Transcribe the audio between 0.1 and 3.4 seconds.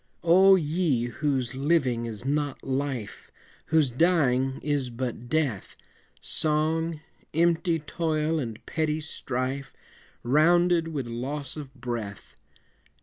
O ye whose living is not Life,